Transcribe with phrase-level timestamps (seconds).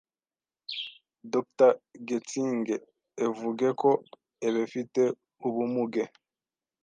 [1.31, 1.69] Dr
[2.07, 2.75] Getsinge
[3.25, 3.91] evuge ko
[4.47, 5.01] ebefite
[5.47, 6.03] ubumuge